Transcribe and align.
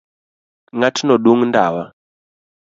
Ng'atno 0.77 1.13
dung' 1.23 1.45
ndawa 1.49 1.83